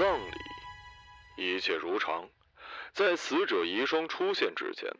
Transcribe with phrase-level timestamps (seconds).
[0.00, 0.32] 葬礼，
[1.36, 2.26] 一切如常。
[2.94, 4.90] 在死者遗孀出现之前，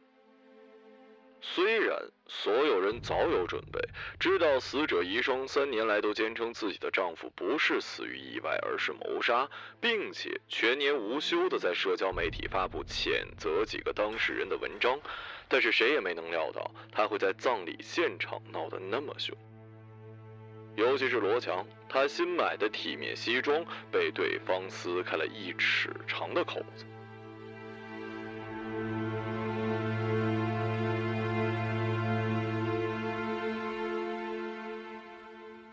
[1.40, 3.80] 虽然所有人早有准备，
[4.18, 9.48] 知道死者遗孀三年来都坚称自己的丈夫不是死于意外，而是谋杀，
[9.80, 15.00] 并且全年无休的在社交媒体发布谴责几个当事人的文章，
[15.48, 19.34] 但是谁也没能料到他会在葬礼现场闹得那么凶。
[20.76, 26.84] 尤其是罗强，他新买的体面西装被对方撕开了一尺长的口子。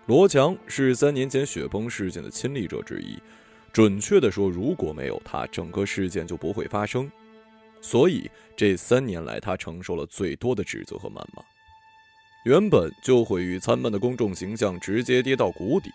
[0.08, 3.22] 罗强是三年前雪崩事件的亲历者之一，
[3.72, 7.12] 准确的说，如果没有他，整个事件就不会发生。
[7.80, 11.57] 所以这三年来，他承受了最多的指责和谩骂。
[12.48, 15.92] 原本就毁誉参半的公众形象直接跌到谷底。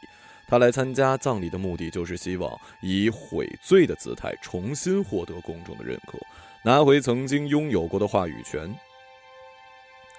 [0.46, 6.18] 他来参加葬礼的目的，就是希望以悔罪的姿态重新获得公众的认可，
[6.62, 8.70] 拿回曾经拥有过的话语权。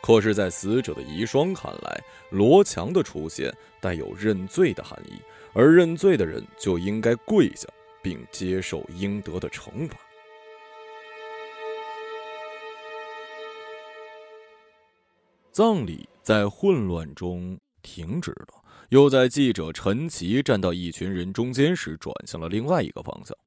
[0.01, 5.21] 可是，在死者的遗孀看来，罗强的出现带有认罪的含义，
[5.53, 7.67] 而认罪的人就应该跪下，
[8.01, 9.95] 并接受应得的惩罚。
[15.51, 23.37] 葬礼在混乱中停止了，又在记者陈奇站到一群人中间时转向了另外一个方向。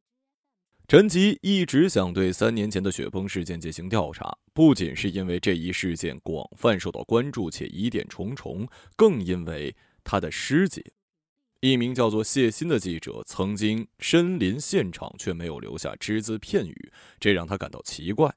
[0.87, 9.75] 陈奇一直想对三年前的雪崩事件进行调查，不仅是因为这一事件广泛受到关注且疑点重重，更因为
[10.05, 10.85] 他的师姐，
[11.61, 18.33] 一名叫做谢欣的记者曾经身临现场却没有留下只字片语，这让他感到奇怪。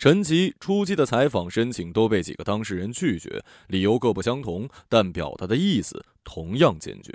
[0.00, 7.12] 陈奇初期的采访申请都被几个当事人拒绝，理由各不相同，但表达的意思同样坚决。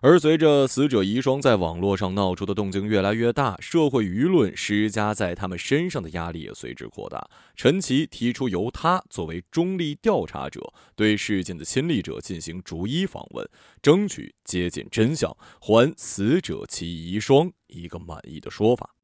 [0.00, 7.24] 而随着死者遗孀在网络上闹出的动静越来越大，社会舆论施加在他们身上的压力也随之扩大。
[7.54, 13.48] 陈奇提出由他作为中立调查者，对事件的亲历者进行逐一访问，
[13.80, 18.96] 争取接近真相，还死者其遗孀一个满意的说法。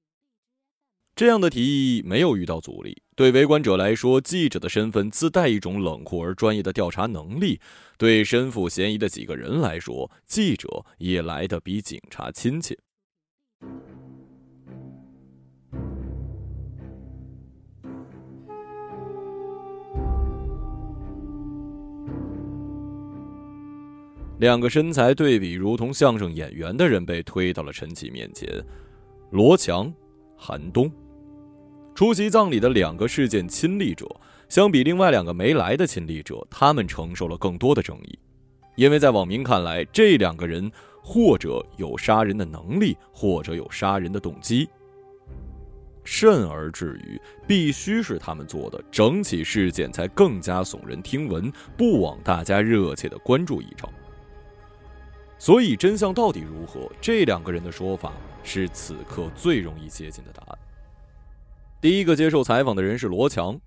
[1.17, 3.01] 这样的提议没有遇到阻力。
[3.15, 7.57] 对围观者来说，记者的身份自带一种冷酷而专业的调查能力；
[7.97, 12.77] 对身负嫌疑的几个人来说，记者也来得比警察亲切。
[24.41, 28.49] 两个身材对比如同相声演员的人被推到了陈奇面前：
[29.31, 29.95] 罗强、
[30.37, 30.91] 韩东。
[31.95, 34.05] 出席葬礼的两个事件亲历者，
[34.49, 38.19] 相比另外两个没来的亲历者，他们承受了更多的争议，
[38.75, 40.69] 因为在网民看来，这两个人
[41.01, 44.69] 或者有杀人的能力，或者有杀人的动机，
[46.03, 53.89] 甚而至于必须是他们做的，整起事件才更加耸人听闻，不枉大家热切的关注一场。
[55.39, 56.91] 所以，真相到底如何？
[57.01, 58.13] 这两个人的说法
[58.43, 60.59] 是此刻最容易接近的答案。
[61.85, 63.61] 第一个接受采访的人是罗强。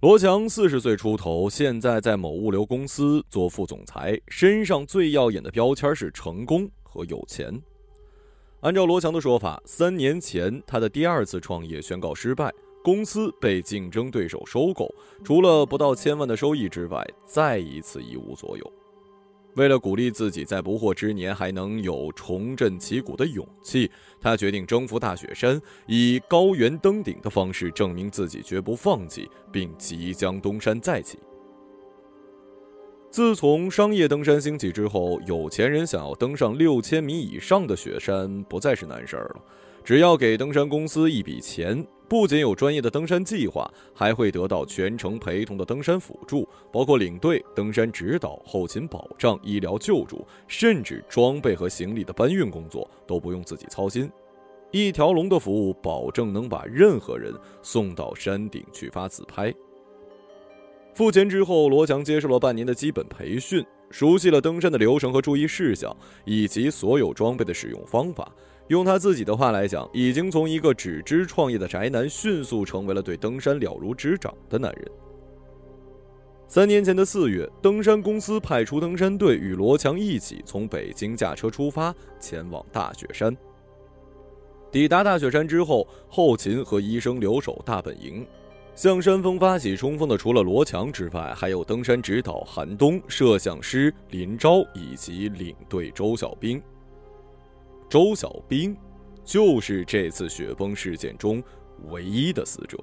[0.00, 7.50] 罗强四十岁出头，现在在某物流公司做副总裁，身上最耀眼的标签是成功和有钱。
[8.60, 12.52] 按照罗强的说法，三年前他的第二次创业宣告失败，
[12.84, 18.72] 公司被竞争对手收购，除了不到千万的收益之外，再一次一无所有。
[19.56, 23.90] 为了鼓励自己在不惑之年还能有重振旗鼓的勇气，
[24.20, 31.18] 他决定征服大雪山，以高原登顶的方式证明自己绝不放弃，并即将东山再起。
[33.10, 39.42] 自从商业登山兴起之后，有钱人想要登上六千米以上的雪山不再是难事儿了，
[39.82, 41.84] 只要给登山公司一笔钱。
[42.10, 54.10] 不仅有专业的登山计划，还会得到全程陪同的登山辅助，包括领队、登山指导、后勤保障、医疗救助，甚至装备和行李的搬运工作都不用自己操心。
[54.72, 59.54] 一条龙的服务，保证能把任何人送到山顶去发自拍。
[60.92, 68.32] 付钱之后，罗强接受了半年的基本培训，熟悉了登山的流程和注意事项，以及所有装备的使用方法。
[68.70, 74.88] 用他自己的话来讲，已经从一个只知创业的宅男，迅速成为了对登山了如指掌的男人。
[76.46, 83.36] 三年前的四月，登山公司派出登山队与罗强一起从北京驾车出发，前往大雪山。
[84.70, 88.24] 抵达大雪山之后，后勤和医生留守大本营，
[88.76, 96.62] 向山峰发起冲锋的除了罗强之外，还有登山指导韩东、摄像师林昭以及领队周小兵。
[97.90, 98.76] 周小兵
[99.24, 101.42] 就是这次雪崩事件中
[101.88, 102.78] 唯一的死者。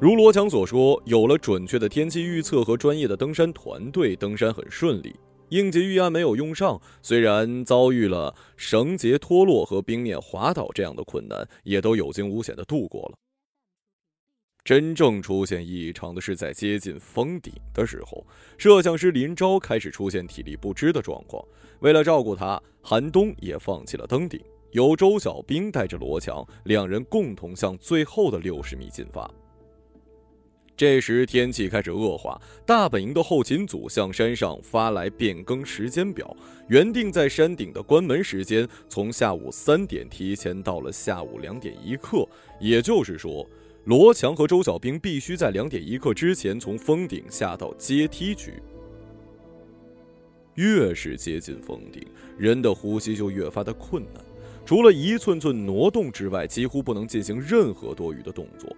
[0.00, 5.14] 如罗强所说，有了准确的天气预测和专业的登山团队，登山很顺利。
[5.50, 13.16] 应急预案没有用上，虽然遭遇了绳结脱落和冰面滑倒这样的困难，也都有惊无险的度过了。
[14.66, 18.26] 真正出现异常的是在接近峰顶的时候，
[18.58, 21.40] 摄像师林昭开始出现体力不支的状况。
[21.78, 24.40] 为了照顾他，韩东也放弃了登顶，
[24.72, 29.30] 由周小兵带着罗强两人共同向最后的六十米进发。
[30.76, 32.36] 这时天气开始恶化，
[32.66, 36.36] 大本营的后勤组向山上发来变更时间表，
[36.68, 42.28] 原定在山顶的关门时间从下午三点提前到了下午两点一刻，
[42.58, 43.48] 也就是说，
[43.86, 48.54] 罗强和周小兵必须在两点一刻之前从峰顶下到阶梯区。
[50.54, 52.04] 越是接近峰顶，
[52.36, 54.24] 人的呼吸就越发的困难，
[54.64, 58.74] 除了一寸寸挪动之外，几乎不能进行任何多余的动作。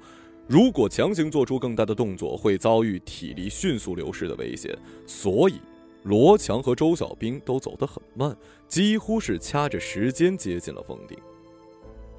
[0.47, 4.77] 如果强行做出更大的动作，会遭遇体力迅速流失的危险。
[5.07, 5.55] 所以，
[6.03, 11.17] 罗强和周小兵都走得很慢，几乎是掐着时间接近了峰顶。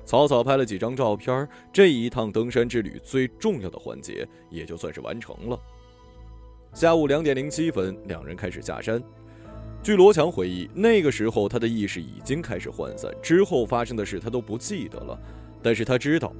[0.10, 5.60] 草草拍了几张照片，这一趟登山之旅最重要的环节也就算是完成了。
[6.74, 9.00] 下午两点零七分，两人开始下山。
[9.84, 15.16] 据罗强回忆，那个时候他的意识已经开始涣散，之后发生的事他都不记得了，
[15.62, 16.34] 但是他知道。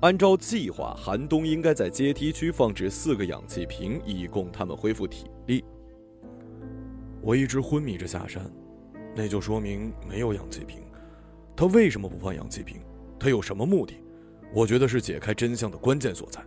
[0.00, 5.62] 按照计划，韩东应该在阶梯区放置四个氧气瓶，以供他们恢复体力。
[7.20, 8.50] 我一直昏迷着下山，
[9.14, 10.78] 那就说明没有氧气瓶。
[11.54, 12.80] 他为什么不放氧气瓶？
[13.20, 13.94] 他有什么目的？
[14.52, 16.40] 我觉得是解开真相的关键所在。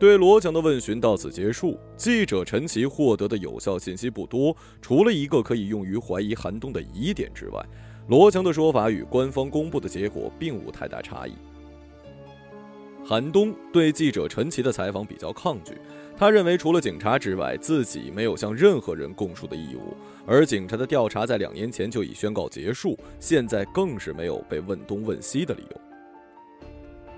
[0.00, 1.78] 对罗强的问询到此结束。
[1.96, 7.64] 记者陈奇获得的有效信息不多，除了一个可以用于怀疑韩东的疑点之外，
[8.08, 11.32] 罗强的说法与官方公布的结果并无太大差异。
[13.04, 15.72] 韩东对记者陈奇的采访比较抗拒，
[16.18, 25.80] 他认为除了警察之外，自己没有向任何人供述的义务，而警察的调查在两年前就已宣告结束，现在更是没有被问东问西的理由。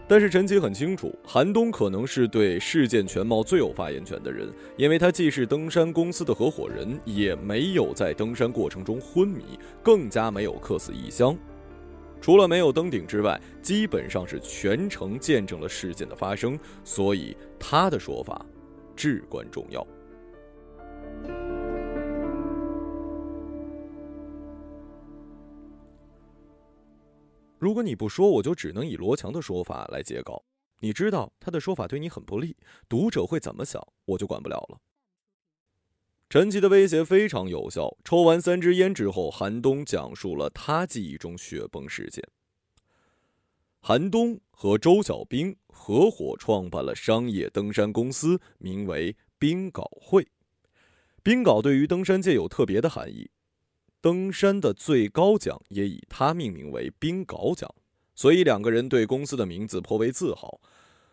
[0.06, 11.34] 但是陈奇很清楚，韩东可能是对事件全貌最有发言权的人，因为他既是登山公司的合伙人，也没有在登山过程中昏迷，更加没有客死异乡。
[12.20, 18.44] 除了没有登顶之外，基本上是全程见证了事件的发生，所以他的说法
[19.00, 19.82] 至关重要。
[27.58, 30.44] 如果你不说，我就只能以罗强的说法来截稿。
[30.80, 32.54] 你知道他的说法对你很不利，
[32.90, 34.78] 读者会怎么想，我就管不了了。
[36.28, 37.96] 陈奇的威胁非常有效。
[38.04, 42.22] 抽完三支烟之后，韩东讲述了他记忆中雪崩事件。
[43.80, 50.28] 韩东和周小兵合伙创办了商业登山公司，名为冰镐会。
[51.22, 53.30] 冰镐对于登山界有特别的含义，
[54.02, 57.74] 登山的最高奖也以他命名为冰镐奖，
[58.14, 60.60] 所以两个人对公司的名字颇为自豪。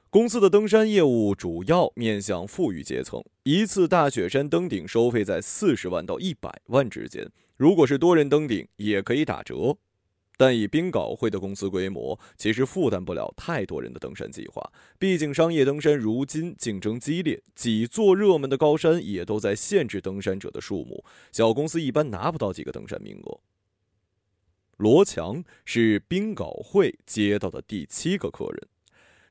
[0.10, 7.32] 公司的登山业务主要面向富裕阶层，一次大雪山登顶收费在四十万到一百万之间。
[7.56, 9.78] 如果是多人登顶，也可以打折。
[10.38, 14.72] 但以冰镐会的公司规模，其实负担不了太多人的登山计划。
[15.00, 23.40] 毕竟商业登山如今竞争激烈，几座热门的高山也都在限制登山者的数目，小公司一般拿不到几个登山名额。
[24.78, 28.68] 罗强是冰镐会接到的第七个客人。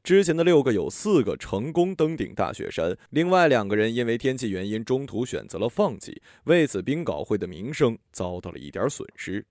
[0.03, 9.47] 之前的六个有四个成功登顶大雪山，另外两个人因为天气原因中途选择了放弃，为此冰镐会的名声遭到了一点损失。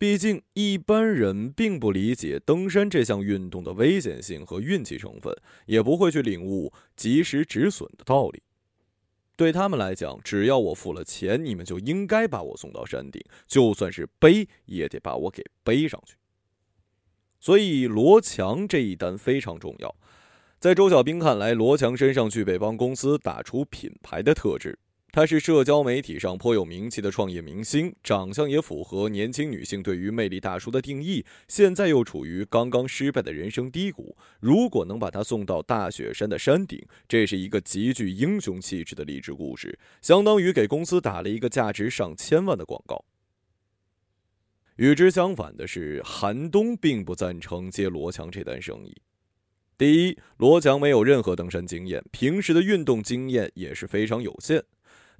[0.00, 5.30] 毕竟一般人并不理解登山这项运动的危险性和运气成分，
[5.66, 8.42] 也不会去领悟及时止损的道理。
[9.36, 16.14] 对他们来讲，只要我付了钱，你们就应该把我送到山顶，就算是背也得把我给背上去。
[17.38, 19.94] 所以罗强这一单非常重要，
[20.58, 24.78] 在周小兵看来，罗强身上具备帮公司打出品牌的特质。
[25.12, 31.24] 他是社交媒体上颇有名气的创业明星，长相也符合年轻女性对于魅力大叔的定义。
[31.48, 43.04] 现在又处于刚刚失败的人生低谷，如果能把他送到大雪山的山顶，这是一个极具英雄气质的励志故事，相当于给公司打了一个价值上千万的广告。
[44.76, 48.96] 与之相反的是，韩东并不赞成接罗强这单生意。
[49.76, 54.62] 第一，罗强没有任何登山经验，平时的运动经验也是非常有限。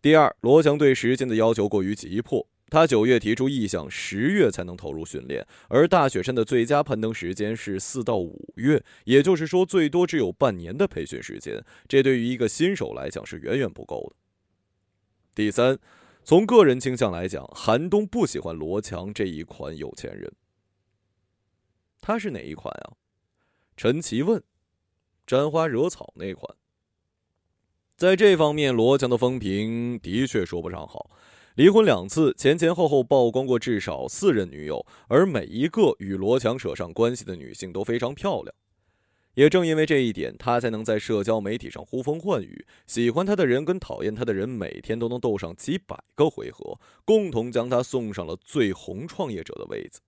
[0.03, 14.17] 第二，罗强对时间的要求过于急迫，他九月提出意向，十月才能投入训练，而大雪山的最佳攀登时间是四到五月，也就是说，最多只有半年的培训时间，这对于一个新手来讲是远远不够的。
[15.35, 15.79] 第三，
[16.25, 20.33] 从个人倾向来讲，韩东不喜欢罗强这一款有钱人。
[22.01, 22.97] 他是哪一款啊？
[23.77, 24.43] 陈奇问。
[25.27, 26.57] 沾花惹草那款。
[28.01, 31.11] 在这方面，罗强的风评的确说不上好。
[31.57, 38.55] 离婚两次，前前后后曝光过至少四任女友，而每一个与罗强扯上关系的女性都非常漂亮。
[39.35, 50.01] 也正因为这一点，他才能在社交媒体上呼风唤雨，喜欢他的人跟讨厌他的人每天都能斗上几百个回合，共同将他送上了最红创业者的位子。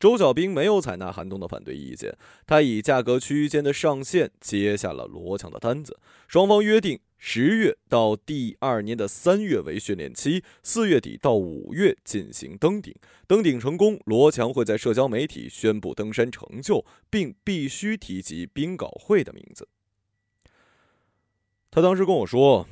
[0.00, 2.16] 周小兵没有采纳韩东的反对意见，
[2.46, 6.00] 他以价格区间的上限接下了罗强的单子。
[6.26, 12.94] 双方约定十月到第二年的三月为训练期，四月底到五月进行登顶。
[13.26, 19.68] 登顶成功，罗强会在社交媒体宣布登山成就，并必须提及冰镐会的名字。
[21.70, 22.66] 他当时跟我说：“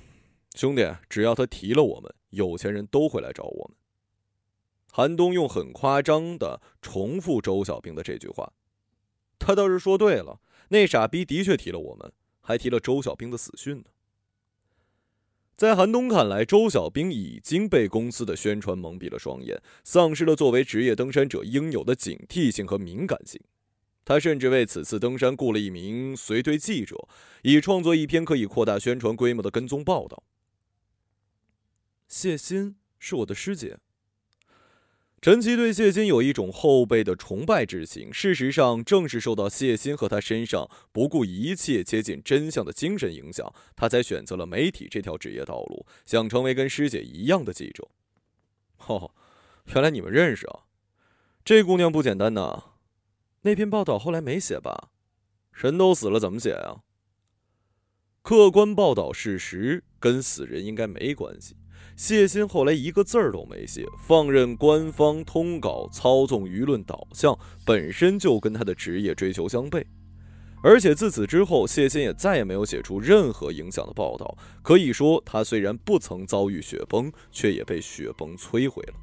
[0.57, 3.77] 兄弟，只要他提了我们，有钱人都会来找我们。”
[4.91, 8.53] 韩东用很夸张的重复周小兵的这句话，
[9.39, 10.41] 他倒是说对了。
[10.71, 13.85] 那傻逼的确提了我们，还提了周小兵的死讯呢。
[15.57, 23.41] 在韩东看来，周小兵已经被公司的宣传蒙蔽了双眼，丧失了作为职业登山者应有的警惕性和敏感性。
[24.05, 27.09] 他甚至为此次登山雇了一名随队记者，
[27.43, 30.23] 以创作一篇可以扩大宣传规模的跟踪报道。
[32.07, 33.79] 谢欣是我的师姐。
[35.21, 38.13] 陈奇对谢欣有一种后辈的崇拜之情。
[38.13, 47.89] 事实上，正是受到谢欣和他身上不顾一切接近真相的精神影响，他才选择了媒体这条职业道路，想成为跟师姐一样的记者。
[48.87, 49.11] 哦，
[49.75, 50.61] 原来你们认识啊！
[51.45, 52.75] 这姑娘不简单呐。
[53.43, 54.91] 那篇报道后来没写吧？
[55.53, 56.83] 人都死了，怎么写啊？
[58.23, 61.57] 客观报道事实，跟死人应该没关系。
[61.97, 69.85] 谢欣后来一个字儿都没写，放任官方通稿操纵舆论导向，本身就跟他的职业追求相悖。
[70.61, 74.37] 而且自此之后，谢欣也再也没有写出任何影响的报道。
[74.61, 78.95] 可以说，他虽然不曾遭遇雪崩，却也被雪崩摧毁了。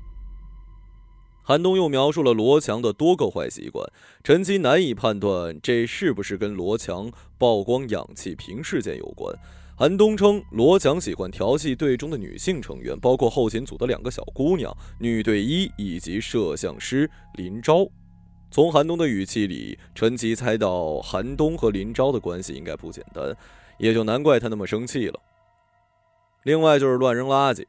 [1.42, 3.88] 韩东又描述了罗强的多个坏习惯，
[4.24, 9.34] 陈奇难以判断这是不是跟罗强曝光氧气瓶事件有关。
[9.78, 17.86] 韩东称，罗强喜欢调戏队中的女性成员，包括后勤组的两个小姑娘、女队医以及摄像师林昭。
[18.50, 23.36] 从韩东的语气里，陈奇猜到韩东和林昭的关系应该不简单，
[23.78, 25.20] 也就难怪他那么生气了。
[26.44, 27.66] 另外就是乱扔垃圾，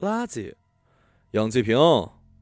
[0.00, 0.52] 垃圾，
[1.30, 1.78] 氧气瓶，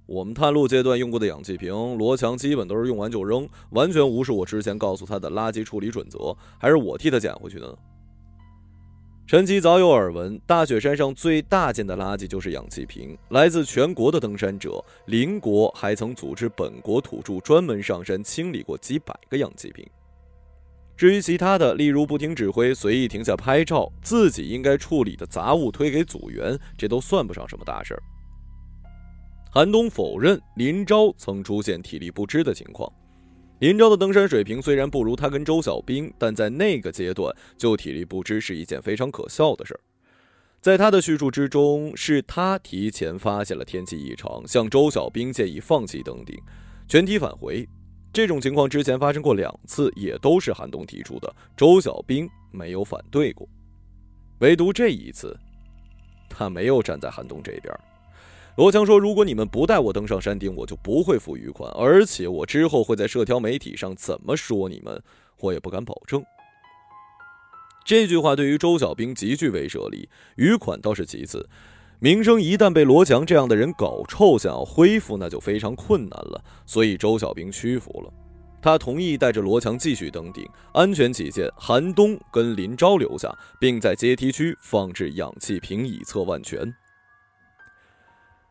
[0.07, 7.78] 我们探路阶段用过的氧气瓶，罗强基本都是用完就扔，完全无视我之前告诉他的垃圾处理准则，还是我替他捡回去的呢。
[9.26, 13.16] 陈奇早有耳闻，大雪山上最大件的垃圾就是氧气瓶。
[13.31, 19.88] 来自全国的登山者，邻国还曾组织本国土著专门上山清理过几百个氧气瓶。
[20.95, 28.02] 至于其他的，例如不听指挥、随意停下拍照、自己应该处理的杂物推给组员，这都算不上什么大事儿。
[29.50, 32.93] 韩东否认林昭曾出现体力不支的情况。
[33.64, 39.80] 林昭的登山水平虽然不如他跟周小兵，但在那个阶段就体力不支是一件非常可笑的事儿。
[40.61, 46.38] 在他的叙述之中，是他提前发现了天气异常，向周小兵建议放弃登顶，
[46.87, 47.66] 全体返回。
[48.12, 53.49] 这种情况之前发生过两次，也都是韩东提出的，周小兵没有反对过。
[54.40, 55.35] 唯独这一次，
[56.28, 57.75] 他没有站在韩东这边。
[58.56, 65.02] 罗强说：“如果你们不带我登上山顶，我就不会付余款，而且我之后会在社交媒体上怎么说你们，
[65.40, 66.25] 我也不敢保证。”
[67.84, 71.49] 这句话对于周小兵极具威慑力，余款倒是其次，
[71.99, 76.42] 名声一旦被罗强这样的人搞臭，想要恢复那就非常困难了。
[76.64, 78.12] 所以周小兵屈服了，
[78.62, 86.73] 他同意带着罗强继续登顶，安全起见，韩东跟林昭留下，并在阶梯区放置氧气瓶以测万全。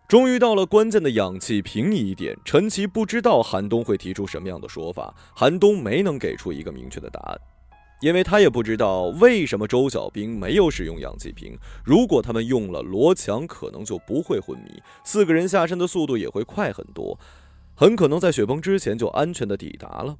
[0.08, 7.40] 终于到了关键的氧气瓶疑点，陈奇不知道韩东会提出什么样的说法，韩东没能给出一个明确的答案，
[8.00, 11.58] 因为他也不知道为什么周小兵没有使用氧气瓶。
[11.84, 17.18] 如果他们用了，罗强可能就不会昏迷，四个人下山的速度也会快很多，
[17.74, 20.18] 很可能在雪崩之前就安全的抵达了。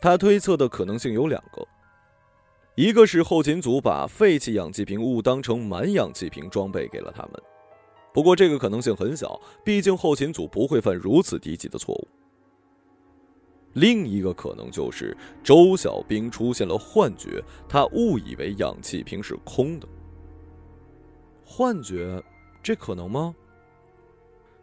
[0.00, 1.64] 他推测的可能性有两个：
[2.74, 7.32] 一个是后勤组把废弃氧气瓶误当成满氧气瓶装备给了他们，
[8.16, 12.08] 不过这个可能性很小，毕竟后勤组不会犯如此低级的错误。
[13.74, 19.86] 另一个可能就是周小兵出现了幻觉，他误以为氧气瓶是空的。
[21.44, 22.24] 幻觉，
[22.62, 23.34] 这可能吗？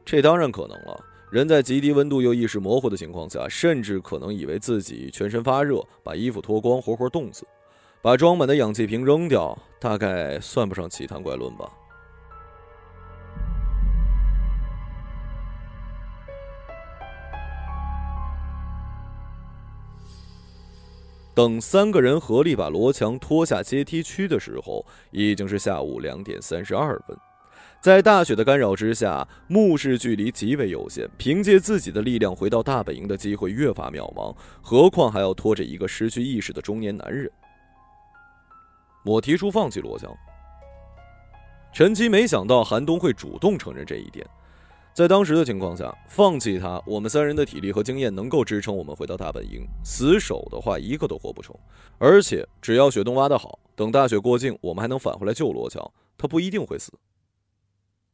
[0.04, 1.00] 这当然可能了。
[1.30, 7.46] 人在极低温度又意识模糊的情况下，甚至可能以为自己全身发热，把衣服脱光，活活冻死，
[8.02, 11.72] 把装满的氧气瓶扔掉，大概算不上奇谈怪论吧。
[21.34, 27.18] 等三个人合力把罗强拖下阶梯区的时候，已经是下午两点三十二分。
[27.82, 37.30] 在大雪的干扰之下，目视距离极为有限，凭借自己的力量回到大本营的机会越发渺茫，何况还要拖着一个失去意识的中年男人。
[39.04, 40.16] 我提出放弃罗强，
[41.74, 44.26] 陈奇没想到韩东会主动承认这一点。
[44.94, 49.68] 在当时的情况下，放弃他，我们三人的体力和经验能够支撑我们回到大本营。
[49.84, 51.56] 死守的话，一个都活不成。
[51.98, 55.84] 而且，只要雪洞挖得好，等大雪过境，我们还能返回来救罗强，
[56.16, 56.92] 他不一定会死。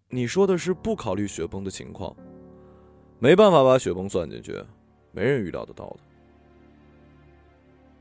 [0.08, 2.16] 你说的是不考虑雪崩的情况？
[3.20, 4.56] 没办法把雪崩算进去，
[5.12, 5.98] 没人预料得到的。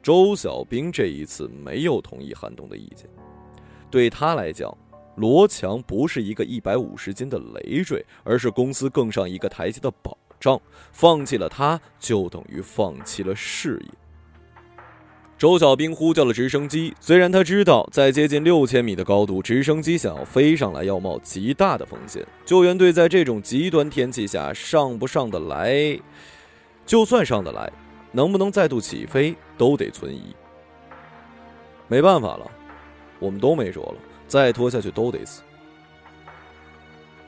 [0.00, 3.10] 周小兵这一次没有同意韩东的意见，
[3.90, 4.72] 对他来讲。
[5.18, 10.60] 罗强不是一个一百五十斤的累赘，而是公司更上一个台阶的保障。
[10.92, 13.90] 放弃了他，就等于放弃了事业。
[15.36, 22.24] 周小兵呼叫了直升机，虽然他知道在接近六千米的高度，直升机想要飞上来要冒极大的风险。
[22.44, 25.98] 救援队在这种极端天气下上不上得来？
[26.86, 27.70] 就算上得来，
[28.12, 30.34] 能不能再度起飞都得存疑。
[31.86, 32.50] 没办法了，
[33.20, 33.94] 我们都没辙了。
[34.28, 35.42] 再拖下去都得死。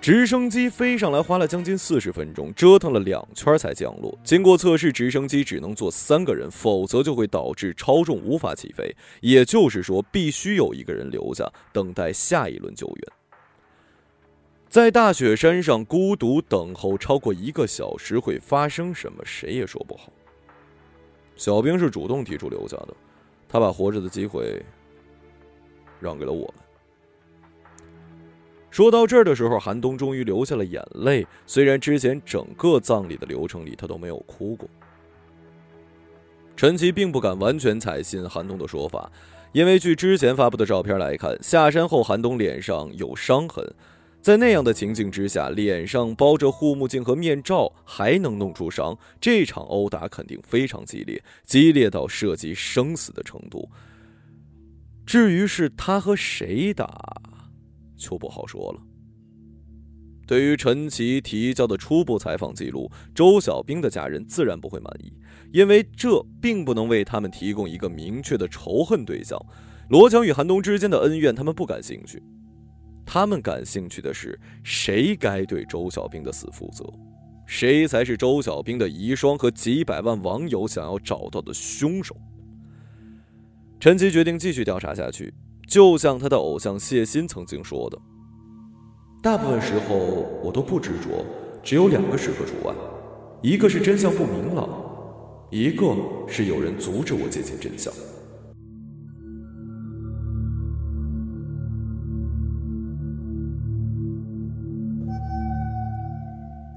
[0.01, 4.19] 直升机飞上来花了将近四十分钟，折腾了两圈才降落。
[4.25, 8.97] 经过测试，直升机只能坐三个人，否则就会导致超重无法起飞。
[9.21, 13.13] 也就是说，必须有一个人留下等待下一轮救援。
[14.71, 19.23] 在大雪山上孤独等候超过一个小时，会发生什么？
[19.23, 20.11] 谁也说不好。
[21.37, 22.95] 小兵是主动提出留下的，
[23.47, 24.65] 他把活着的机会
[26.01, 26.70] 让给了我们。
[28.71, 31.27] 说到这儿的时候，韩东终于流下了眼泪。
[31.47, 34.69] 虽然之前整个葬礼的流程里他都没有哭过，
[36.57, 39.11] 陈奇并不敢完全采信韩东的说法，
[39.53, 43.67] 因为据之前发布的照片来看，下山后韩东脸上有伤痕，
[44.23, 53.69] 在那样的情境之下，脸上包着护目镜和面罩还能弄出伤，这场殴打肯定非常激烈，激烈到涉及生死的程度。
[55.05, 57.20] 至于是他和谁打？
[58.01, 58.81] 就不好说了。
[60.27, 65.13] 对于陈奇提交的初步采访记录，周小兵的家人自然不会满意，
[65.53, 69.39] 因为这并不能为他们提供一个明确的仇恨对象。
[69.89, 72.23] 罗强与韩东之间的恩怨，他们不感兴趣。
[73.05, 76.85] 他们感兴趣的是，谁该对周小兵的死负责？
[77.45, 82.17] 谁才是周小兵的遗孀和几百万网友想要找到的凶手？
[83.81, 85.35] 陈奇决定继续调查下去。
[85.71, 87.97] 就像他的偶像谢欣曾经说的
[89.23, 89.97] ：“大部分时候
[90.43, 91.25] 我都不执着，
[91.63, 92.75] 只有两个时刻除外，
[93.41, 94.69] 一个是真相不明朗，
[95.49, 95.95] 一个
[96.27, 97.95] 是有人阻止我接近真相。”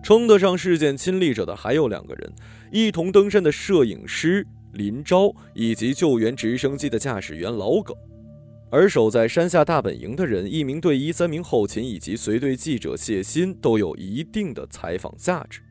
[0.04, 2.32] 称得上事件亲历者的还有两个人：
[2.72, 7.98] 一同登山的摄影师林昭，以及救援直升机的驾驶员老耿。
[8.74, 15.62] 而守在山下大本营的人，一名队医、三名后勤以及随队记者谢鑫，都有一定的采访价值。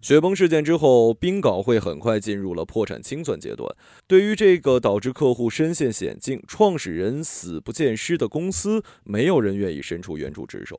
[0.00, 3.68] 雪崩事件之后，冰镐会很快进入了破产清算阶段。
[4.06, 10.78] 对于这个导致客户身陷险境、创始人死不见尸的公司，没有人愿意伸出援助之手。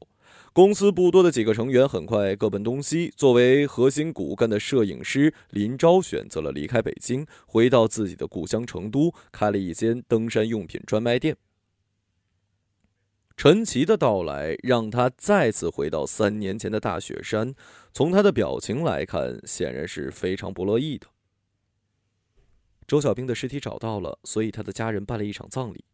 [0.54, 3.14] 公司不多的几个成员很快各奔东西。
[3.16, 11.38] 作为核心骨干的摄影师林昭选择了离开北京，回到自己的故乡成都，开了一间登山用品专卖店。
[13.36, 17.54] 陈奇的到来让他再次回到三年前的大雪山，
[17.94, 21.06] 从他的表情来看，显然是非常不乐意的。
[22.88, 25.86] 周小兵的尸体找到了，所以他的家人办了一场葬礼。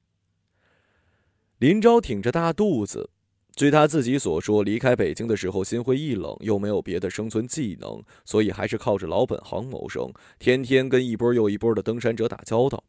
[1.58, 3.10] 林昭挺着大肚子。
[3.56, 12.84] 据他自己所说，离开北京的时候心灰意冷，又没有别的生存技能，所以还是靠着老本行谋生，天天跟一波又一波的登山者打交道。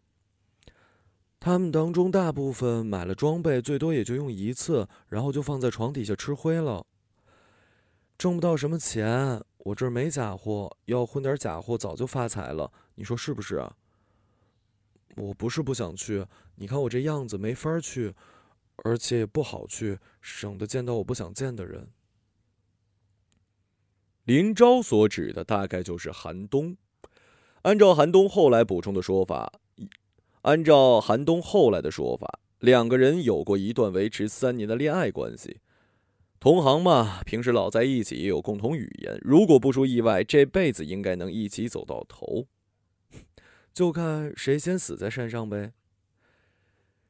[1.39, 6.87] 他们当中大部分买了装备，最多也就用一次，然后就放在床底下吃灰了。
[8.17, 13.63] 挣不到什么钱，我这儿没假货，要混点假货早就发财了，你说是不是？
[15.17, 16.25] 我不是不想去，
[16.55, 18.15] 你看我这样子没法去。
[18.83, 21.89] 而且也不好去，省得见到我不想见的人。
[24.25, 26.77] 林昭所指的大概就是韩东。
[27.63, 29.61] 按照韩东后来补充的说法，
[30.43, 35.61] 按照韩东后来的说法，两个人有过一段维持三年的恋爱关系。
[36.41, 39.19] 同行嘛，平时老在一起，也有共同语言。
[39.23, 42.47] 如果不出意外，这辈子应该能一起走到头。
[43.73, 45.73] 就看谁先死在山上呗。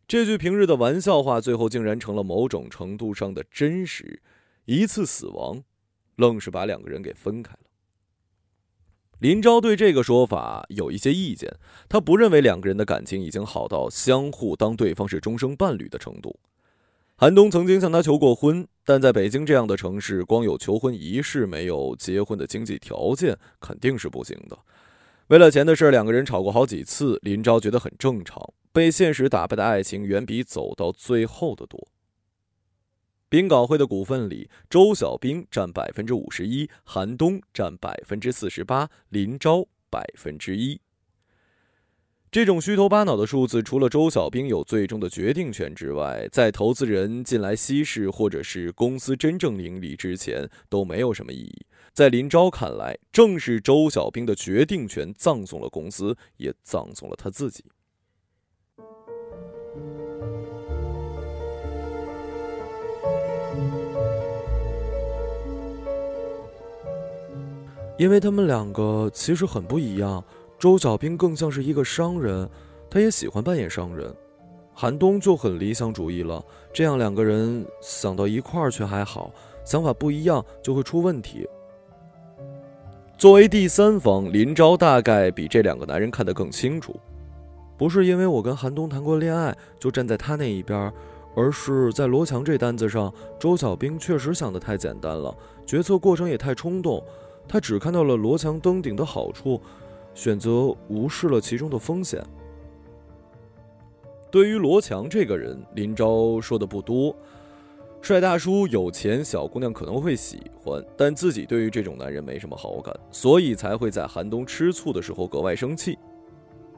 [0.06, 4.20] 这句平日的玩笑话，最后竟然成了某种程度上的真实。
[4.66, 5.62] 一次死亡，
[6.16, 7.58] 愣是把两个人给分开了。
[9.20, 11.56] 林昭对这个说法有一些意见，
[11.88, 16.38] 他不认为两个人的感情已经好到相互当对方是终生伴侣的程度。
[17.16, 24.58] 韩东曾经向他求过婚，但在北京这样的城市，光有求婚仪式，没有结婚的经济条件，肯定是不行的。
[25.28, 27.18] 为了钱的事，两个人吵过好几次。
[27.22, 28.52] 林昭觉得很正常。
[28.72, 31.88] 被现实打败的爱情，远比走到最后的多。
[33.28, 40.80] 冰稿会的股份里，周小兵占百分之五十一，韩东占百分之四十八，林昭百分之一。
[42.30, 51.66] 这种虚头巴脑的数字，除了周小兵有最终的决定权之外，在投资人进来稀释或者是公司真正盈利之前，都没有什么意义。
[51.94, 57.64] 在林昭看来，正是周小兵的决定权葬送了公司，也葬送了他自己。
[67.96, 70.24] 因为他们两个其实很不一样，
[70.58, 72.50] 周小兵更像是一个商人，
[72.90, 74.12] 他也喜欢扮演商人。
[74.74, 79.32] 韩东就很理想主义了，这样两个人想到一块儿去还好，
[79.64, 81.48] 想法不一样就会出问题。
[83.16, 86.98] 作为第三方，林昭大概比这两个男人看得更清楚，
[87.78, 90.92] 不是因为我跟韩东谈过恋爱就站在他那一边，
[91.36, 97.02] 而是在罗强这单子上，周小兵确实想的太简单了，决策过程也太冲动。
[97.46, 99.60] 他只看到了罗强登顶的好处，
[100.12, 102.22] 选择无视了其中的风险。
[104.30, 107.14] 对于罗强这个人，林昭说的不多。
[108.04, 115.98] 帅大叔有钱，小姑娘可能会喜欢，但自己对于这种男人没什么好感，所以才会在寒冬吃醋的时候格外生气，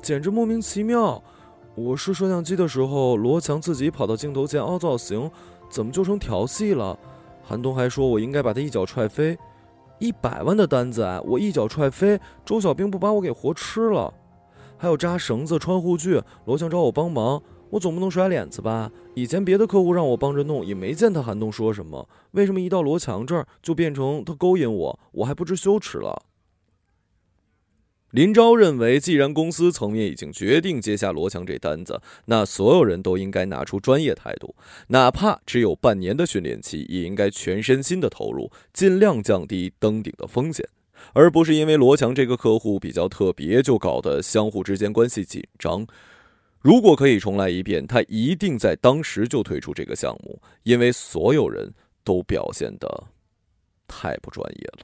[0.01, 1.21] 简直莫名其妙。
[1.75, 5.29] 我试摄像机的时候，罗强自己跑到镜头前凹造型，
[5.69, 6.97] 怎么就成调戏了？
[7.43, 9.37] 寒冬还说我应该把他一脚踹飞。
[9.99, 14.15] 一百万的单子啊，我一脚踹飞，周小兵不把我给活吃了？
[14.79, 18.91] 还有扎绳子、穿护具，罗强找我帮忙，我总不能甩脸子吧？
[19.15, 25.01] 以前别的客户让我帮着弄，也没见他寒冬说什么，为什么一到罗强这儿就变成他勾引我？
[25.13, 26.23] 我还不知羞耻了？
[28.13, 34.55] 林昭认为，既然公司层面已经决定接下罗强这单子，那所有人都应该拿出专业态度，
[34.89, 40.67] 哪怕只有半年的训练期，也应该全身心的投入，尽量降低登顶的风险，
[41.13, 45.87] 而不是因为罗强这个客户比较特别，就搞得相互之间关系紧张。
[46.67, 53.05] 如果可以重来一遍，他一定在当时就退出这个项目，因为所有人都表现的
[53.87, 54.81] 太不专业了。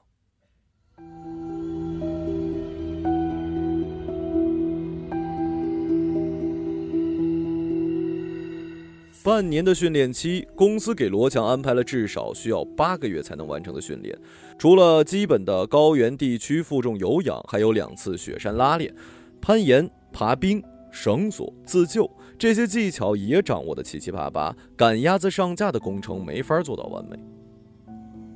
[9.25, 14.16] 半年的训练期，公司给罗强安排了至少需要八个月才能完成的训练。
[14.57, 18.95] 除了基本的高原地区负重有氧，还有两次雪山拉练、
[19.40, 24.55] 攀岩、爬冰、绳索、自救，这些技巧也掌握的七七八八。
[24.76, 27.18] 赶鸭子上架的工程没法做到完美。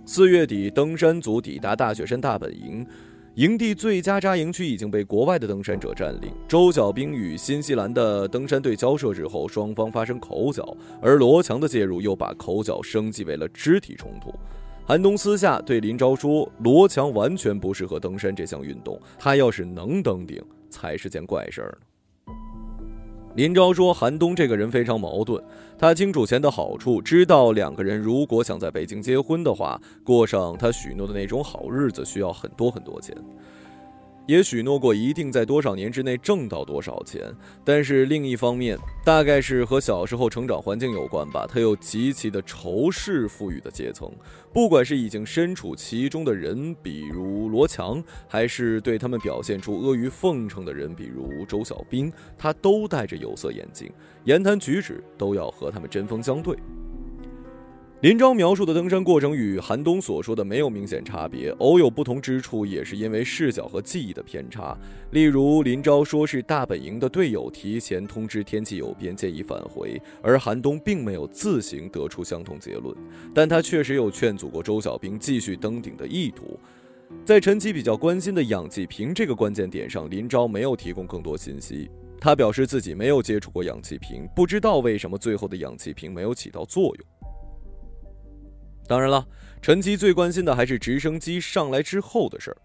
[0.04, 2.84] 四月底，登山组抵达大雪山大本营。
[3.34, 6.32] 营地最佳扎营区已经被国外的登山者占领。
[6.48, 14.32] 周小兵与新西兰的登山队交涉之后，双方发生口角，而罗强的介入又把口角升级为了肢体冲突。
[14.86, 21.86] 韩东私下对林昭说：“罗强完全不适合登山这项运动，他要是能登顶，才是件怪事儿呢。”
[23.36, 25.38] 林昭说：“韩东这个人非常矛盾，
[25.78, 33.14] 他清楚钱的好处，知道两个人如果想在北京结婚的话，过上他许诺的那种好日子，需要很多很多钱。
[34.26, 37.32] 也许诺过一定在多少年之内挣到多少钱。
[37.64, 44.10] 但是另一方面，大概是和小时候成长环境有关吧，他又极其的仇视富裕的阶层。
[44.52, 53.90] 不管是已经身处其中的人，比如罗强，还是对他们表现出阿谀奉承的人，比如周小兵，他都戴着有色眼镜，
[54.24, 56.56] 言谈举止都要和他们针锋相对。
[58.06, 64.78] 林昭描述的登山过程与韩东所说的没有明显差别，偶有不同之处，也是因为视角和记忆的偏差。
[65.10, 72.96] 例如，林昭说是大本营的队友提前通知天气有变，建议返回，而韩东并没有自行得出相同结论。
[73.34, 76.56] 但他确实有劝阻过周小兵继续登顶的意图。
[77.24, 81.90] 在陈奇比较关心的氧气瓶这个关键点上，林昭没有提供更多信息。
[82.20, 87.25] 他表示自己没有接触过氧气瓶，不知道为什么最后的氧气瓶没有起到作用。
[88.86, 89.26] 当然了，
[89.60, 92.56] 陈奇最关心的还是直升机上来之后的事儿。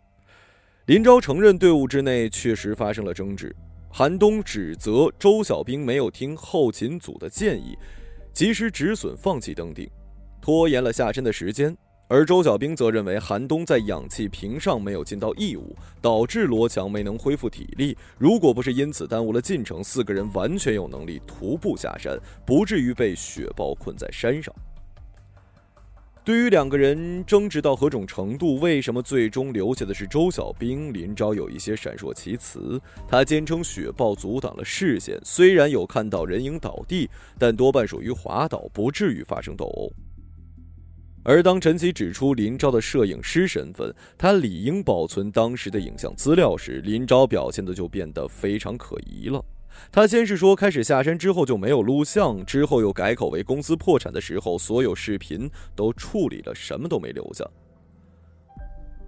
[0.85, 3.55] 林昭承认队伍之内确实发生了争执，
[3.89, 7.77] 韩东指责周小兵没有听后勤组的建议，
[8.33, 9.89] 及时止损放弃登顶，
[10.41, 11.75] 拖延了下山的时间。
[12.07, 17.97] 而周小兵则认为韩东在氧气瓶上没有尽到义务，导致罗强没能恢复体力。
[18.17, 24.53] 如果不是因此耽误了进程，四个人完全有能力徒步下山，不至于被雪暴困在山上。
[26.23, 30.93] 对于两个人争执到何种程度，为什么最终留下的是周小兵？
[30.93, 32.79] 林昭有一些闪烁其词。
[33.07, 39.91] 他坚称雪豹阻挡了视线，虽然有看到人影倒地，但多半属于滑倒，不至于发生斗殴。
[41.23, 49.43] 而当陈奇指出林昭的摄影师身份，他理应保存当时的影像资料时，林昭表现的就变得非常可疑了。
[49.91, 57.45] 他先是说开始下山之后就没有录像，之后又改口为公司破产的时候所有视频都处理了，什么都没留下。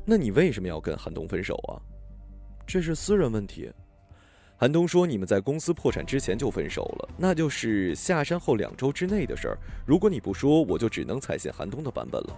[0.05, 1.79] 那你为什么要跟韩东分手啊？
[2.65, 3.71] 这是私人问题。
[4.55, 9.57] 韩东说你们在公司破产之前就分手了，那就是下山后两周之内的事儿。
[9.85, 12.35] 如果你不说，我就只能采信韩东的版本了。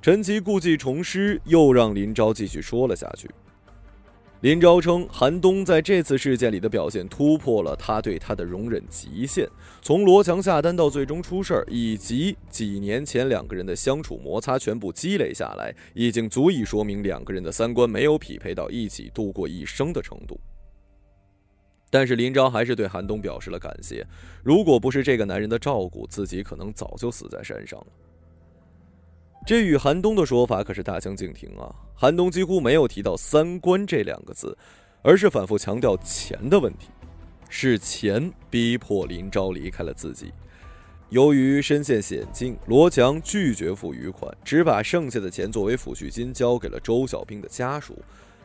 [0.00, 3.30] 陈奇故技重施，又让林昭继续说了下去。
[4.42, 9.48] 林昭称，韩东在这次事件里的表现突破了他对他的容忍极限。
[9.80, 20.40] 从罗强下单到最终出事儿，以及几年前两个人的相处摩擦全部积累下来，已经足以说明两个人的三观没有匹配到一起度过一生的程度。
[21.88, 24.04] 但是林昭还是对韩东表示了感谢。
[24.42, 27.86] 如果不是这个男人的照顾，自己可能早就死在山上了。
[29.44, 31.74] 这与韩东的说法可是大相径庭啊！
[31.96, 34.56] 韩东几乎没有提到“三观”这两个字，
[35.02, 36.88] 而是反复强调钱的问题，
[37.48, 40.32] 是钱逼迫林昭离开了自己。
[41.10, 47.98] 由于身陷险境，罗强拒绝付余款，只把剩下的钱作为抚恤金交给了周小兵的家属。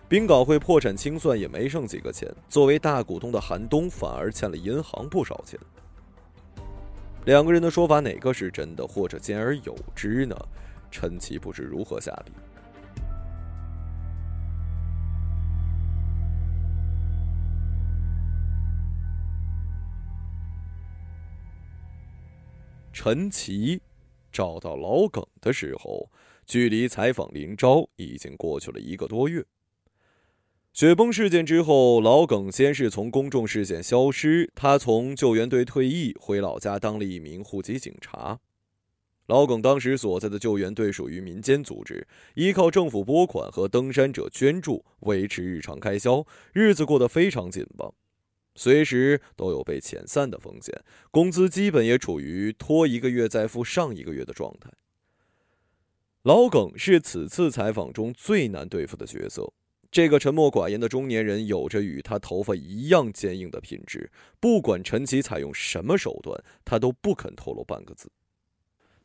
[0.09, 5.59] 冰稿会破产清算也没剩几个钱，作为大股东的韩东反而欠了银行不少钱。
[7.25, 10.35] 两个人的说法哪个是真的，或者兼而有之呢？
[10.89, 12.31] 陈奇不知如何下笔。
[22.91, 23.79] 陈奇
[24.31, 26.09] 找到老耿的时候，
[26.45, 29.45] 距离采访林昭已经过去了一个多月。
[30.73, 38.39] 雪崩事件之后，老耿先是从公众视线消失，他从救援队退役，回老家当了一名户籍警察。
[39.27, 47.91] 老耿当时所在的救援队属于民间组织，依靠政府拨款和登山者捐助维持日常开销，日子过得非常紧绷，
[48.55, 54.71] 随时都有被遣散的风险，工资基本也处于拖一个月再付上一个月的状态。
[56.23, 59.51] 老耿是此次采访中最难对付的角色，
[59.91, 64.09] 这个沉默寡言的中年人有着与他头发一样坚硬的品质，
[64.39, 68.09] 不管陈奇采用什么手段，他都不肯透露半个字。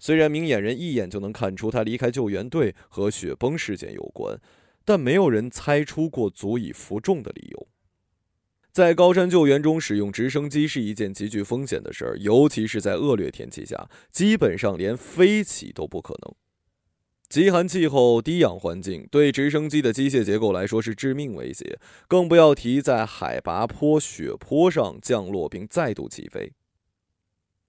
[0.05, 4.37] 虽然明眼人一眼就能看出他离开救援队和雪崩事件有关，
[4.85, 7.69] 但没有人猜出过足以服众的理由。
[8.73, 16.35] 在高山救援中使用直升机是一件极具风险的事儿，尤其是在恶劣天气下，基本上连飞起都不可能。
[17.29, 26.53] 极寒气候、低氧环境对直升机的机械结构来说是致命威胁，更不要提在海拔坡、雪坡上降落并再度起飞。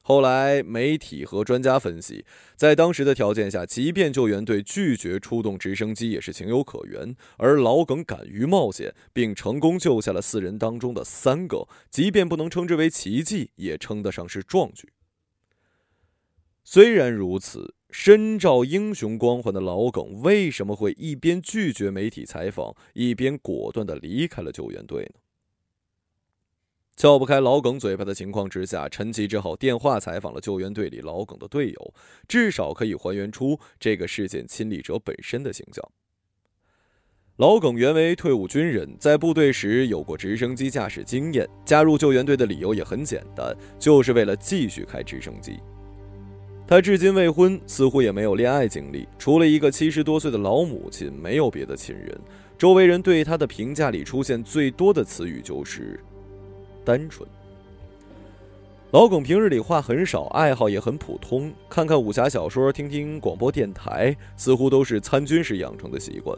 [0.05, 2.25] 后来，媒体和专家分析，
[2.57, 7.15] 在当时的条件下，即便救援队拒绝出动直升机也是情有可原。
[7.37, 14.89] 而老耿敢于冒险，并成功救下了四人当中的三个，即便不能称之为奇迹，也称得上是壮举。
[16.65, 25.21] 虽然如此，身照英雄光环的老耿为什么会一边拒绝媒体采访，一边果断的离开了救援队呢？
[26.95, 31.93] 撬不开老耿嘴巴的情况之下，陈奇只好电话采访了救援队里老耿的队友，
[32.27, 35.83] 至少可以还原出这个事件亲历者本身的形象。
[37.37, 45.59] 老耿原为退伍军人，在部队时有过直升机驾驶经验，加入救援队的理由也很简单，就是为了继续开直升机。
[46.67, 52.21] 他至今未婚，似乎也没有恋爱经历，除了一个七十多岁的老母亲，没有别的亲人。
[52.55, 55.99] 周围人对他的评价里出现最多的词语就是。
[56.83, 57.27] 单纯。
[58.91, 66.37] 老耿平日里话很少，爱好也很普通，看看武侠小说，听听广播电台，似乎都是参军时养成的习惯。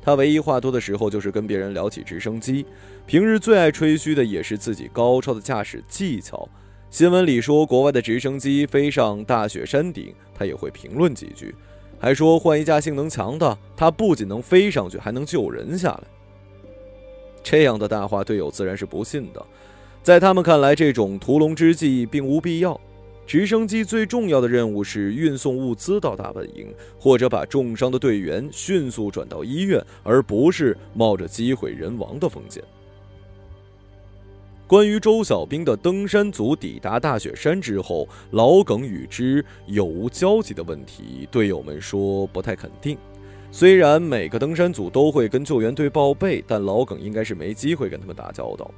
[0.00, 2.64] 他唯一话多的时候，就是跟别人聊起直升机。
[3.06, 6.48] 平日最爱吹嘘的也是自己高超的驾驶技巧。
[6.90, 11.54] 新闻里说国外的直升机飞上大雪山顶，他也会评论几句，
[11.98, 16.04] 还说换一架性能强的，他不仅能飞上去，还能救人下来。
[17.42, 19.44] 这样的大话，队友自然是不信的。
[20.02, 22.80] 在他们看来，这种屠龙之计并无必要。
[23.26, 32.64] 直升机最重要的任务是运送物资到大本营，或者把重伤的队员迅速转到医院，而不是冒着机毁人亡的风险。
[34.66, 42.96] 关于周小兵的登山组抵达大雪山之后，老耿与之有无交集的问题，队友们说不太肯定。
[43.50, 48.70] 虽然每个登山组都会跟救援队报备，但老耿应该是没机会跟他们打交道。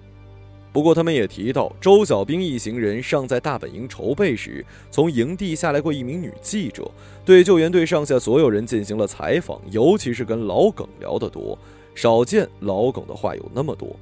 [0.73, 6.89] 不过他们也提到，周小兵一行人尚在大本营筹备时，从营地下来过一名女记者，
[7.25, 11.59] 对救援队上下所有人进行了采访，尤其是跟老耿聊得多，
[11.97, 13.97] 少见老耿的话有那么多。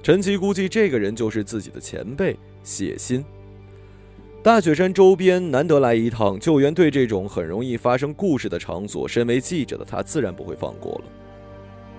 [0.00, 3.24] 陈奇估计这个人就是自己的前辈谢欣。
[4.46, 11.04] 大雪山周边难得来一趟，救援队这种很容易发生故事的场所，身为记者的他自然不会放过了。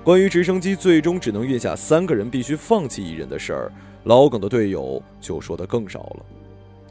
[0.02, 3.72] 关于直升机最终只能运下三个人，必须放弃一人的事儿，
[4.06, 6.26] 老耿的队友就说的更少了。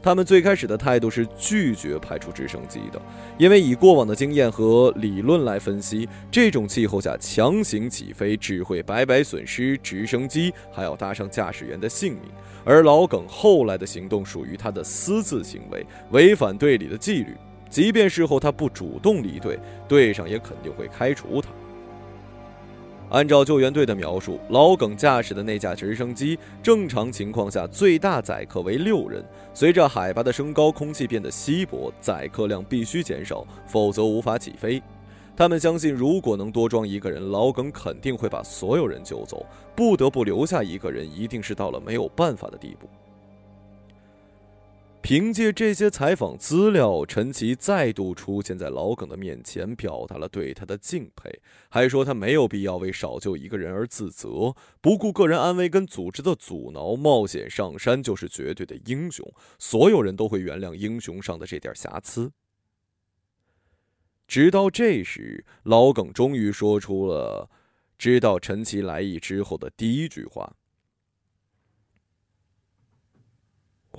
[0.01, 3.01] 他们最开始的态度是拒绝派出直升机的，
[3.37, 12.23] 因为以过往的经验和理论来分析，这种气候下强行起飞只会白白损失直升机，还要搭上驾驶员的性命。
[12.63, 17.35] 而老耿后来的行动属于他的私自行为，违反队里的纪律，
[17.69, 21.49] 即便事后他不主动离队，队上也肯定会开除他。
[23.09, 29.23] 按照救援队的描述，老耿驾驶的那架直升机，正常情况下最大载客为六人。
[29.53, 34.81] 随着海拔的升高，空气变得稀薄，载客量必须减少，否则无法起飞。
[35.37, 39.45] 他们相信，如果能多装一个人，老耿肯定会把所有人救走。
[39.73, 42.89] 不得不留下一个人，一定是到了没有办法的地步。
[45.07, 51.39] 凭借这些采访资料，陈奇再度出现在老耿的面前，表达了对他的敬佩，
[51.69, 59.25] 还说他没有必要为少救一个人而自责，不顾个人安危跟组织的阻挠，冒险上山就是绝对的英雄，
[59.57, 62.33] 所有人都会原谅英雄上的这点瑕疵。
[64.27, 67.49] 直到这时，老耿终于说出了
[67.97, 70.57] 知道陈奇来意之后的第一句话。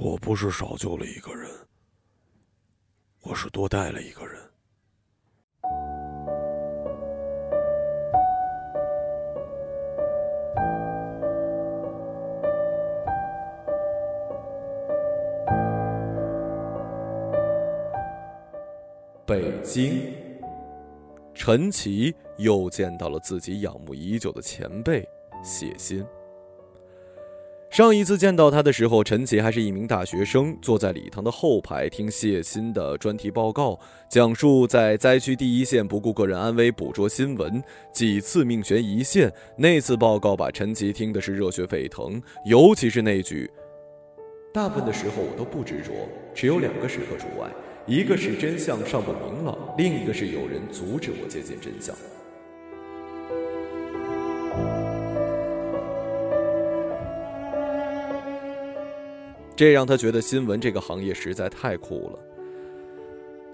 [0.01, 1.51] 我不是少救了一个人，
[3.23, 4.41] 我是多带了一个人。
[19.27, 20.15] 北京，
[21.35, 25.05] 陈奇又见到了自己仰慕已久的前辈
[25.43, 26.07] 谢欣。
[27.71, 33.79] 上一次见到他的时候，陈奇还是一名大学生，坐在礼堂的后排听谢欣的专题报告，
[34.09, 39.31] 讲述在灾区第一线不顾个人安危捕捉新闻，几次命悬一线。
[39.57, 43.49] 那次报告把陈奇听的是热血沸腾，尤其是那句
[44.53, 45.93] ：“大部分的时候我都不执着，
[46.35, 47.49] 只有两个时刻除外，
[47.87, 51.95] 一个是真相尚不明朗，另一个是有人阻止我接近真相。”
[59.59, 62.19] 这让他觉得新闻这个行业实在太酷了。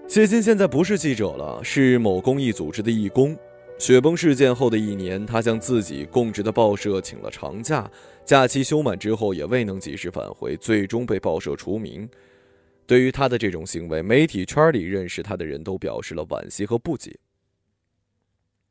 [0.07, 3.35] 谢金现在不是记者了，是某公益组织的义工。
[3.79, 7.89] 雪崩事件后的一年，他向自己供职的报社请了长假，
[8.23, 12.07] 假期休满之后也未能及时返回，最终被报社除名。
[12.85, 17.11] 对于他的这种行为，媒体圈里认识他的人都表示了惋惜和不解。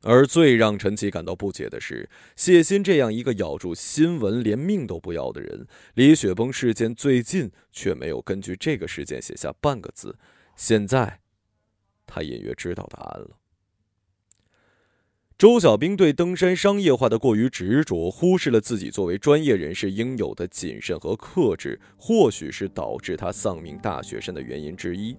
[0.05, 10.15] 而最让陈奇感到不解的是，谢欣这样一个咬住新闻连命都不要的人，离雪崩事件最近，却没有根据这个事件写下半个字。
[10.55, 11.21] 现在，
[12.05, 13.31] 他隐约知道答案了。
[15.39, 25.17] 周小兵对登山商业化的过于执着，忽视了自己作为专业人士应有的谨慎和克制，或许是导致他丧命大雪山的原因之一。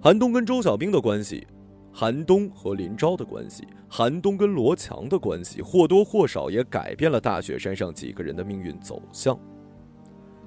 [0.00, 1.46] 韩东跟周小兵的关系。
[1.92, 9.38] 韩东和林昭的关系，韩东跟罗强的关系，或多或少也改变了大雪山上几个人的命运走向。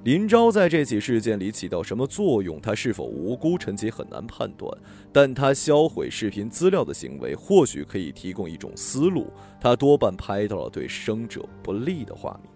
[0.04, 2.62] 林昭在这起事件里起到什么作用？
[2.62, 3.58] 他是否无辜？
[3.58, 4.72] 陈奇很难判断。
[5.12, 9.32] 但他销毁视频资料的行为，或许可以提供一种思路。
[9.60, 12.52] 他多半拍到了对生者不利的画面。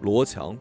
[0.00, 0.56] 罗强。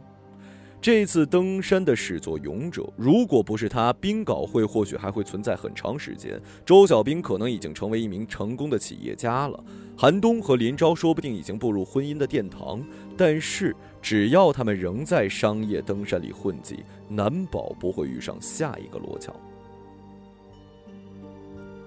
[0.82, 6.41] 这次登山的始作俑者，如果不是他，冰镐会或许还会存在很长时间。
[6.65, 9.63] 周小兵可能已经成为一名成功的企业家了。
[9.95, 12.84] 韩东和林昭说不定已经步入婚姻的殿堂。
[13.15, 19.32] 但是，只要他们仍在商业登山里混迹，难保不会遇上下一个罗桥。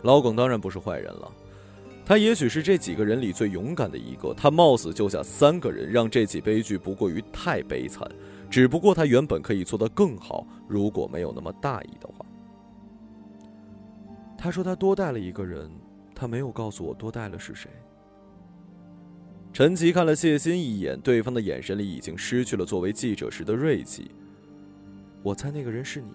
[0.03, 1.29] 老耿当然不是坏人了，
[2.07, 4.33] 他也许是这几个人里最勇敢的一个。
[4.35, 8.09] 他冒死救下三个人，让这起悲剧不过于太悲惨。
[8.55, 12.25] 只不过他原本可以做得更好，如果没有那么大意的话。
[14.39, 15.69] 他说他多带了一个人，
[16.15, 17.69] 他没有告诉我多带了是谁。
[19.53, 24.13] 陈奇看了谢欣一眼，对方的眼神里已经失去了作为记者时的锐气。
[25.25, 26.15] 我猜那个人是你。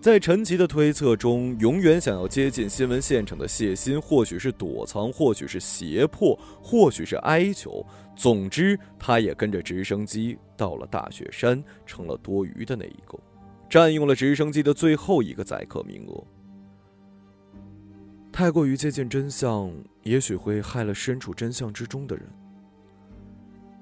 [0.00, 7.84] 在陈奇的推测中，永远想要接近新闻现场的谢欣，或许是躲藏，或许是胁迫，或许是哀求。
[8.16, 13.18] 总之，他也跟着直升机到了大雪山，成了多余的那一个，
[13.68, 16.24] 占用了直升机的最后一个载客名额。
[18.32, 19.70] 太过于接近真相，
[20.02, 22.26] 也许会害了身处真相之中的人。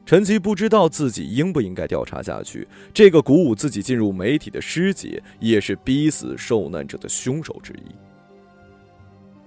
[0.08, 2.66] 陈奇不知道自己应不应该调查下去。
[2.94, 7.94] 这个鼓舞自己进入媒体的师姐，也是逼死受难者的凶手之一。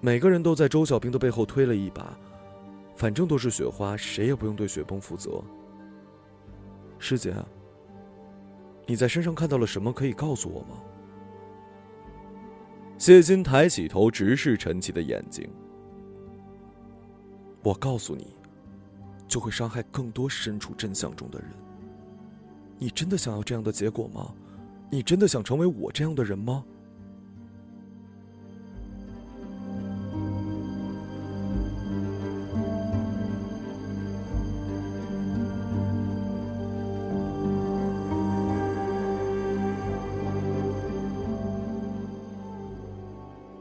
[0.01, 2.15] 每个人都在周小兵的背后推了一把，
[2.95, 5.43] 反正都是雪花，谁也不用对雪崩负责。
[6.99, 7.33] 师姐，
[8.85, 9.91] 你在身上看到了什么？
[9.91, 10.79] 可以告诉我吗？
[12.99, 15.43] 谢金抬起头，直视陈奇的眼睛。
[17.63, 18.27] 我告诉你。
[19.31, 21.47] 就会伤害更多身处真相中的人。
[22.77, 24.33] 你真的想要这样的结果吗？
[24.89, 26.65] 你真的想成为我这样的人吗？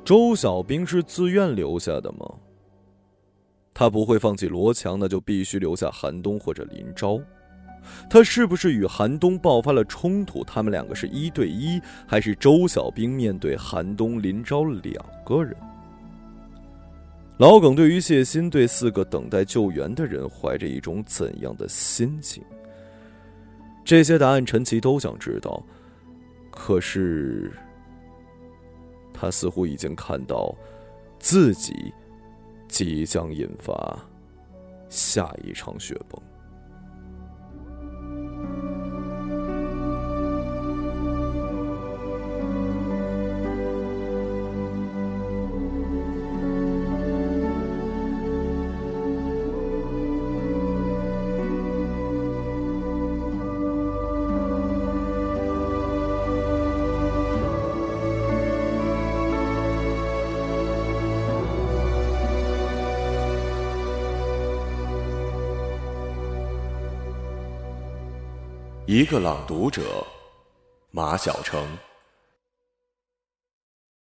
[0.05, 2.40] 周小兵是自愿留下的吗？
[3.81, 7.19] 他不会放弃罗强，那就必须留下韩东或者林昭。
[8.11, 10.45] 他是不是与韩东爆发了冲突？
[10.45, 15.57] 他们两个是一对一，还是周小兵面对韩东、林昭两个人？
[17.39, 22.45] 老耿对于谢欣对四个等待救援的人怀着一种怎样的心情？
[23.83, 25.63] 这些答案陈奇都想知道，
[26.51, 27.51] 可是
[29.15, 30.55] 他似乎已经看到
[31.19, 31.91] 自己。
[32.71, 33.99] 即将引发
[34.89, 36.30] 下一场雪崩。
[69.01, 70.07] 一个朗读者，
[70.91, 71.67] 马晓成。